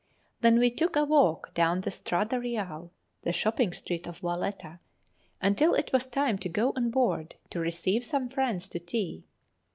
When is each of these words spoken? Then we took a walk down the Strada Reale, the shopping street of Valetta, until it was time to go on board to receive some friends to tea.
Then 0.39 0.57
we 0.57 0.71
took 0.71 0.95
a 0.95 1.05
walk 1.05 1.53
down 1.53 1.81
the 1.81 1.91
Strada 1.91 2.39
Reale, 2.39 2.89
the 3.21 3.31
shopping 3.31 3.71
street 3.71 4.07
of 4.07 4.17
Valetta, 4.17 4.79
until 5.39 5.75
it 5.75 5.93
was 5.93 6.07
time 6.07 6.39
to 6.39 6.49
go 6.49 6.73
on 6.75 6.89
board 6.89 7.35
to 7.51 7.59
receive 7.59 8.03
some 8.03 8.27
friends 8.27 8.67
to 8.69 8.79
tea. 8.79 9.25